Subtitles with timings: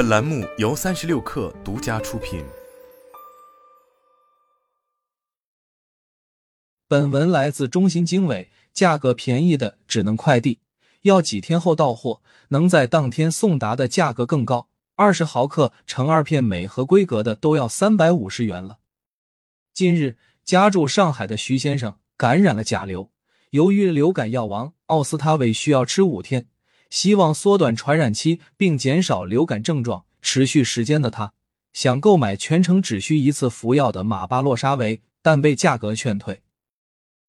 [0.00, 2.42] 本栏目由三十六氪独家出品。
[6.88, 10.60] 本文来自中信经纬，价格便宜的只能快递，
[11.02, 14.68] 要几天后到货，能在当天送达的价格更高。
[14.96, 18.78] 二十毫克乘二片每盒规格的都要三百五十元了。
[19.74, 23.10] 近日，家住上海的徐先生感染了甲流，
[23.50, 26.46] 由于流感药王奥司他韦需要吃五天。
[26.90, 31.32] 希望缩短传染期并减少流感症状持续时间的他，
[31.72, 36.42] 想购买全程只需一次服药的马巴洛沙韦，但被价格劝退。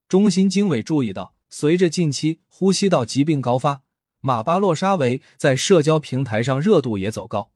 [0.09, 3.83] 中心经纬注意到，随着近期呼吸道疾病高发，
[4.19, 7.51] 马巴洛沙韦在社交平台上热度也走高。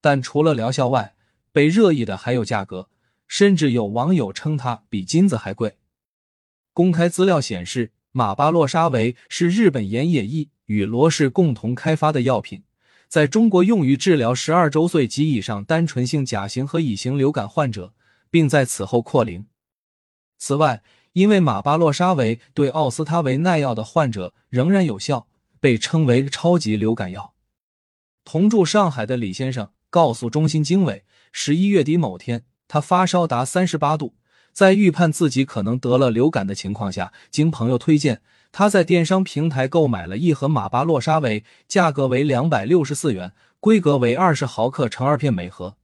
[0.00, 1.16] 但除了疗效外，
[1.50, 2.88] 被热议的还有价格，
[3.26, 5.78] 甚至有网友称它比金子还贵。
[6.72, 10.48] 公开资料显示，马巴洛沙韦是日本岩野义。
[10.64, 12.62] 与罗氏共同开发的药品，
[13.08, 17.92] 在中国用于治疗十二周岁及以上单纯性甲型和乙型流感患者，
[18.30, 19.44] 并在此后扩龄。
[20.38, 20.82] 此外，
[21.12, 25.28] 因为马巴洛沙韦对奥司他韦耐药的患者仍然有效，
[25.60, 27.34] 被称为超级流感药。
[28.24, 34.14] 同住上海的李先生告诉中心经纬，十一月底某天，他发烧达三十八度，
[34.56, 38.22] 在预判自己可能得了流感的情况下，经朋友推荐。
[38.50, 45.76] 他在电商平台购买了一盒马巴洛沙韦，价格为两百六十四元，规格为二十毫克乘二片每盒。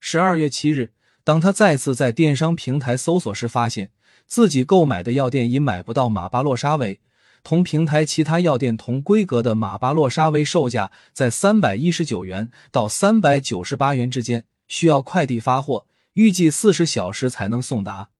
[0.00, 0.92] 十二月七日，
[1.24, 3.90] 当他再次在电商平台搜索时，发现
[4.26, 7.00] 自己购买的药店已买不到马巴洛沙韦，
[7.42, 15.86] 同平台其他药店同规格的马巴洛沙韦售价在三百一十九元到三百九十八元之间，需要快递发货，
[16.18, 18.10] 预计四十小时才能送达。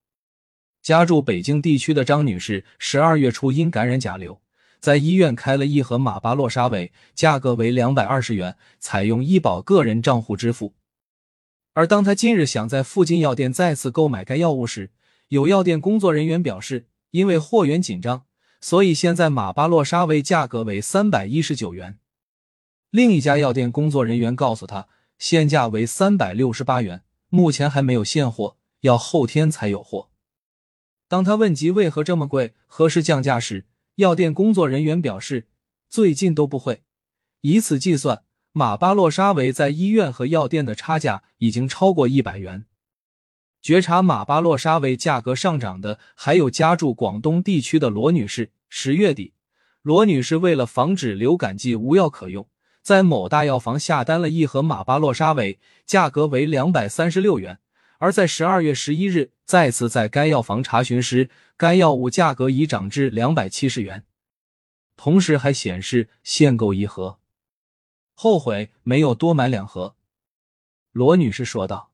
[0.81, 4.41] 家住北京地区的张女士，十二月初因感染甲流，
[4.79, 10.75] 在医院开了一盒马巴洛沙韦，价格为两百二十元，采用医保个人账户支付。
[11.73, 14.93] 而当她今日想在附近药店再次购买该药物时，
[15.27, 18.27] 有药店工作人员表示，因为货源紧张，
[18.61, 21.99] 所以现在马巴洛沙韦价格为三百一十九元。
[22.93, 24.87] 另一家药店工作人员告诉他，
[25.19, 30.09] 现价为三百六十八元，目前还没有现货，要后天才有货。
[31.09, 33.67] 当他问及为何这么贵、何时降价时，
[33.97, 35.47] 药店工作人员表示，
[35.89, 36.83] 最近都不会。
[37.41, 38.23] 以此计算，
[38.53, 42.67] 马巴洛沙韦在医院和药店的差价已经超过一百元。
[43.61, 48.53] 觉察马巴洛沙韦价格上涨的，还有家住广东地区的罗女士。
[48.69, 49.33] 十月底，
[49.83, 52.47] 罗女士为了防止流感季无药可用，
[52.89, 57.59] 在某大药房下单了一盒马巴洛沙韦，价格为两百三十六元。
[57.99, 61.29] 而在十二月十一日再次在该药房查询时，
[61.59, 64.07] 该药物价格已涨至两百七十元，
[64.97, 67.19] 同时还显示限购一盒，
[68.15, 69.95] 后悔没有多买两盒。
[70.93, 71.91] 罗女士说道。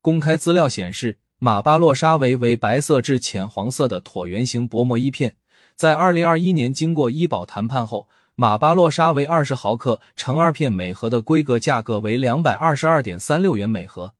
[0.00, 5.34] 公开资料显示，马巴洛沙韦为白色至浅黄色的椭圆形薄膜一片，
[5.74, 8.08] 在二零二一年经过医保谈判后，
[8.38, 14.12] 马巴洛沙韦二十毫克乘二片每盒的规格价格为两百二十二点三六元每盒。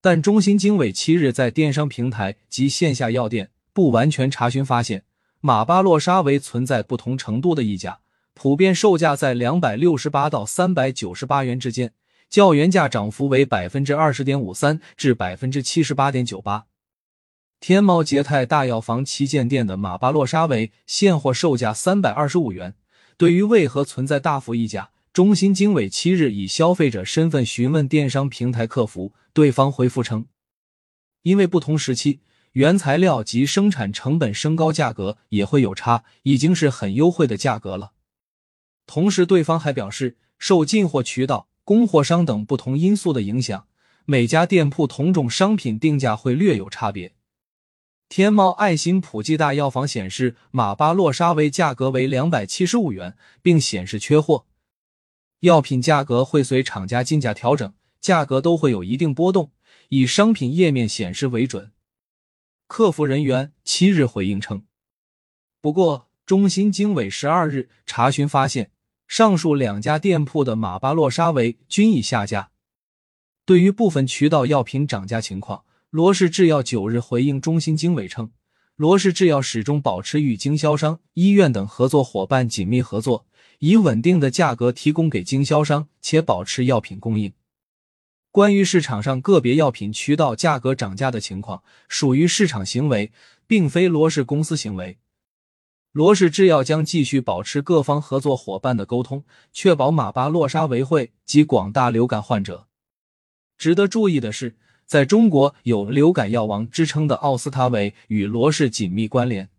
[0.00, 5.04] 但中心经纬七日在电商平台及线下药店不完全查询发现，
[5.42, 7.98] 马巴洛沙韦存在不同程度的溢价，
[8.32, 11.92] 普遍售价在两百六十八到三百九十八元之间，
[12.30, 16.64] 较原价涨幅为百分之二十点五三至百分之七十八点九八。
[17.60, 22.74] 天猫捷泰大药房旗舰店的马巴洛沙韦现货售价三百二十五元。
[23.18, 24.92] 对于为何存在大幅溢价？
[25.12, 30.26] 中心经纬七日以消费者身份询问电商平台客服，对方回复称，
[31.22, 32.20] 因为不同时期
[32.52, 37.90] 原材料及生产成本升高，价格也会有差，已经是很优惠的价格了。
[38.86, 43.66] 同时，对方还表示，受进货渠道、供货商等不同因素的影响，
[44.04, 47.16] 每家店铺同种商品定价会略有差别。
[48.08, 54.46] 天猫爱心普济大药房显示，马巴洛沙韦价格为两百七十五元，并显示缺货。
[55.40, 59.52] 药品价格会随厂家进价调整，价格都会有一定波动，
[59.90, 61.72] 以商品页面显示为准。
[62.66, 64.64] 客服人员七日回应称，
[65.60, 68.72] 不过中心经纬十二日查询发现，
[69.06, 72.50] 上述两家店铺的马巴洛沙韦均已下架。
[73.44, 78.30] 对于部分渠道药品涨价情况，罗氏制药九日回应中心经纬称，
[78.76, 83.24] 罗氏制药始终保持与经销商、医院等合作伙伴紧密合作。
[83.60, 87.32] 以稳定的价格提供给经销商，且保持药品供应。
[88.30, 93.10] 关于市场上个别药品渠道价格涨价的情况，属于市场行为，
[93.46, 94.98] 并非罗氏公司行为。
[95.92, 99.24] 罗氏制药将继续保持各方合作伙伴的沟通，
[99.54, 102.68] 确保马巴洛沙韦会及广大流感患者。
[103.56, 104.56] 值得注意的是，
[104.88, 109.50] 在中国有“流感药王”之称的奥司他韦与罗氏紧密关联。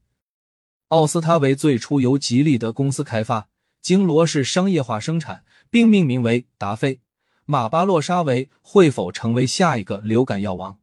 [0.88, 3.48] 奥司他韦最初由吉利德公司开发，
[3.80, 7.02] 经罗氏商业化生产，并命名为达菲。
[7.46, 10.80] 马巴洛沙韦会否成为下一个流感药王？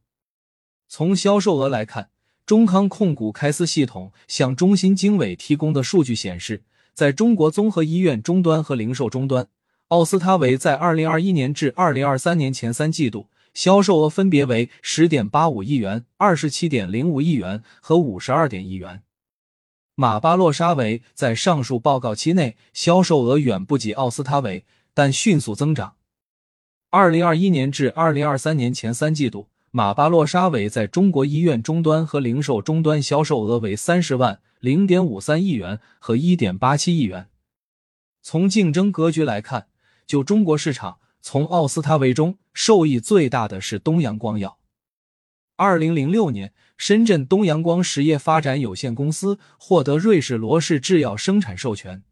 [0.87, 2.09] 从销售额来看。
[2.45, 6.63] 中康控股开司系统向中心经纬提供的数据显示，
[6.93, 9.49] 在中国综合医院终端和零售终端，
[9.89, 13.27] 奥司他韦在二零二一年至二零二三年前三季度
[13.57, 19.01] 销售额分别为十点八五亿元、二十七点零五亿元和五十二点亿元。
[19.95, 24.63] 马巴洛沙韦在上述报告期内销售额远不及奥司他韦，
[24.93, 25.95] 但迅速增长。
[26.91, 29.47] 二零二一年至二零二三年前三季度。
[29.71, 37.29] 马巴洛沙韦在中国医院终端和零售终端销售额为三十万零点五三亿元和一点八七亿元。
[38.21, 39.67] 从竞争格局来看，
[40.05, 44.59] 就中国市场，从奥司他韦中受益最大的是东阳光药。
[45.55, 52.03] 二零零六年，深圳东阳光实业发展有限公司获得瑞士罗氏制药生产授权，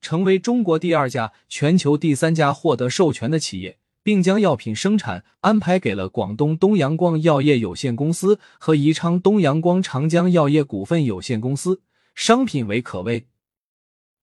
[0.00, 3.78] 成为中国第二家、全球第三家获得授权的企业。
[4.02, 11.82] 并将药品生产安排给了广东东阳光药业有限公司和宜昌东阳光长江药业股份有限公司，
[12.14, 13.26] 商品为可威。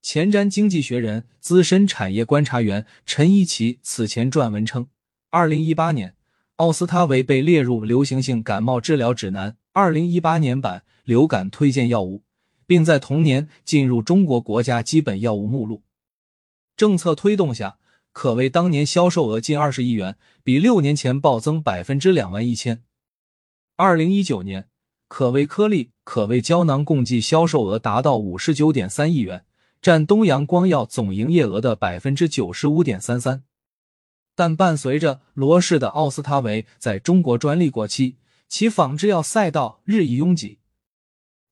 [0.10, 4.88] 前瞻经济学人资深产业观察员陈一奇此前撰文称，
[5.32, 6.16] 二零一八年，
[6.56, 12.24] 奥司他韦被列入流行性感冒治疗指南二零一八年版流感推荐药物，
[12.66, 15.84] 并在同年进入中国国家基本药物目录。
[16.78, 17.78] 政策推动下。
[18.14, 22.82] 可谓当年销售额近二十亿元，比六年前暴增百分之两万一千。
[23.76, 24.70] 二零一九年，
[25.10, 29.44] 可谓颗粒、可谓胶囊共计销售额达到五十九点三亿元，
[29.82, 33.44] 占东阳光药总营业额的百分之九十五点三三。
[34.36, 40.60] 但伴随着罗氏的奥司他韦在中国专利过期，其仿制药赛道日益拥挤。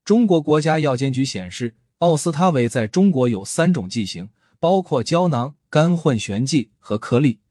[0.04, 4.30] 中国国家药监局显示，奥司他韦在中国有三种剂型，
[4.60, 5.56] 包括胶囊。
[5.68, 7.42] 干混悬剂和颗粒。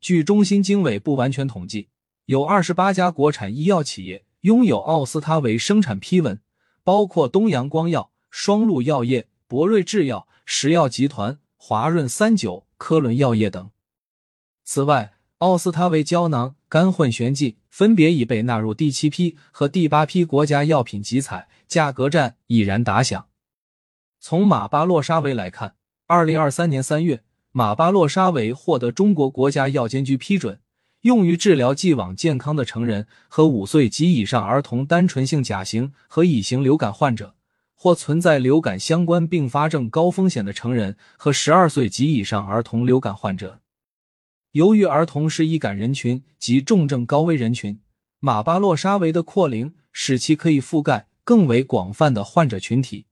[0.00, 1.90] 据中心经纬不完全统计，
[2.24, 6.40] 有二十八家国产医药企业拥有奥司他韦生产批文，
[6.82, 13.70] 包括东阳光药、双鹿药业、博瑞制药、石药集团、华润三九、科伦药业等。
[14.64, 23.28] 此外，奥司他韦胶囊、干混悬剂分别已被纳入第七批和第八批国家药品集采，价格战已然打响。
[24.18, 25.76] 从马巴洛沙韦来看，
[26.06, 27.22] 二零二三年三月。
[27.52, 30.60] 马巴洛沙韦获得中国国家药监局批准，
[31.02, 37.35] 用于治疗既往健康的成人和五岁及以上儿童单纯性甲型和乙型流感患者，
[37.76, 43.60] 或存在流感相关并发症高风险的成人和十二岁及以上儿童流感患者。
[44.52, 47.78] 由于儿童是易感人群及重症高危人群，
[48.18, 53.04] 马巴洛沙韦的扩龄使其可以覆盖更为广泛的患者群体。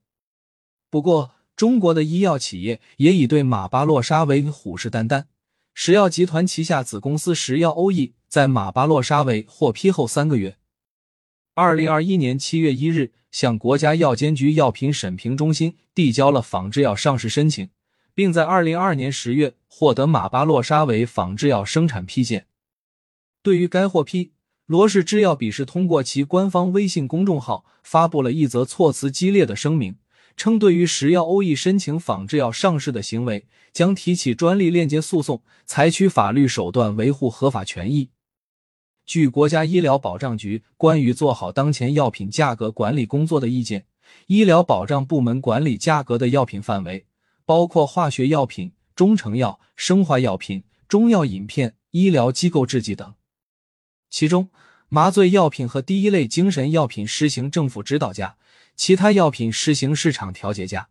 [0.89, 5.27] 不过，中国的医药企业也已对马巴洛沙韦虎视眈眈。
[5.75, 10.57] 石药集团旗下子公司石药欧益在马巴洛沙韦获批后三个月，
[11.57, 17.71] 二零二一年七月一日向国家药监局药品审评中心递交了仿制药上市申请，
[18.13, 22.47] 并在二零二二年十月获得马巴洛沙韦仿制药生产批件。
[23.41, 24.33] 对于该获批，
[24.67, 29.97] 罗氏制药笔是通过其官方微信公众号发布了一则措辞激烈的声明。
[30.37, 38.11] 称对于石药欧益申请仿制药上市的行为，将提起专利链接诉讼，采取法律手段维护合法权益。
[39.07, 43.87] 据国家医疗保障局关于做好当前药品价格管理工作的意见，
[44.27, 47.07] 医疗保障部门管理价格的药品范围
[47.45, 53.15] 包括化学药品、中成药、生化药品、中药饮片、医疗机构制剂等，
[54.09, 54.49] 其中
[54.89, 58.37] 麻醉药品和第一类精神药品实行政府指导价。
[58.77, 60.89] 其他药品实行市场调节价。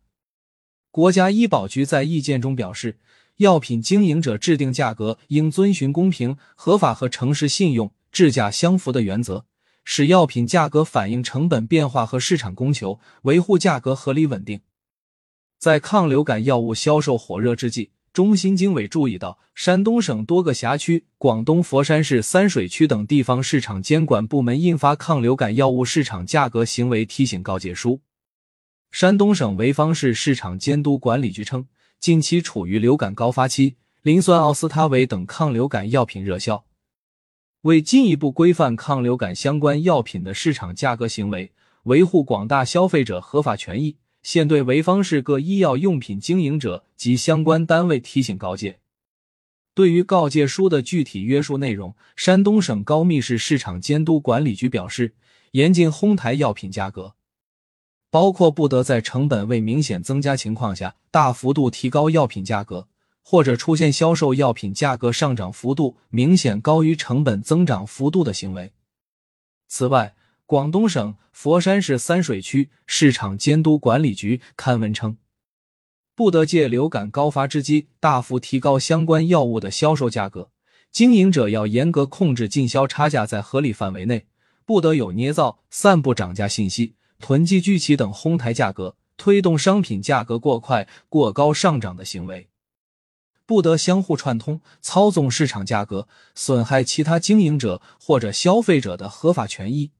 [0.90, 2.98] 国家医保局在意见中表示，
[3.36, 9.44] 药品经营者制定价格应遵循公平、合法和诚实信用、质价相符的原则，
[9.84, 14.60] 使药品价格反映成本变化和市场供求，维护价格合理稳定。
[15.58, 28.00] 在抗流感药物销售火热之际，中心经纬注意到，山东省多个辖区、广东佛山市三水区等地方市场监管部门印发抗流感药物市场价格行为提醒告诫书。
[28.92, 31.66] 山东省潍坊市市场监督管理局称，
[31.98, 36.64] 近期处于流感高发期，磷酸奥司他韦等抗流感药品热销。
[37.64, 41.50] 为进一步规范抗流感相关药品的市场价格行为，
[41.84, 43.96] 维护广大消费者合法权益。
[44.22, 48.80] 现对潍坊市各医药用品经营者及相关单位提醒告诫。
[49.74, 55.14] 对于告诫书的具体约束内容，山东省高密市市场监督管理局表示，
[55.52, 57.14] 严禁哄抬药品价格，
[58.10, 62.88] 包括不得在成本未明显增加情况下大幅度提高药品价格，
[63.24, 68.72] 或者出现销售药品价格上涨幅度明显高于成本增长幅度的行为。
[69.66, 70.14] 此外，
[70.44, 75.16] 广东省佛山市三水区市场监督管理局刊文称，
[76.14, 80.50] 不得借流感高发之机大幅提高相关药物的销售价格。
[80.92, 84.26] 经营者要严格控制进销差价在合理范围内，
[84.64, 92.48] 不得有捏造、散布涨价信息、囤积居奇等哄抬价格、推动商品价格过快、过高上涨的行为。
[93.46, 99.90] 不得相互串通、操纵市场价格，损害其他经营者或者消费者的合法权益。